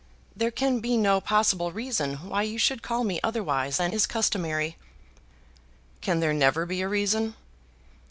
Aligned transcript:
There 0.35 0.49
can 0.49 0.79
be 0.79 0.97
no 0.97 1.21
possible 1.21 1.71
reason 1.71 2.15
why 2.27 2.41
you 2.41 2.57
should 2.57 2.81
call 2.81 3.03
me 3.03 3.19
otherwise 3.23 3.77
than 3.77 3.93
is 3.93 4.07
customary." 4.07 4.75
"Can 6.01 6.21
there 6.21 6.33
never 6.33 6.65
be 6.65 6.81
a 6.81 6.87
reason?" 6.89 7.35